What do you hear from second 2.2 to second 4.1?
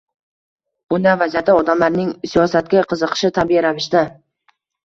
siyosatga qiziqishi tabiiy ravishda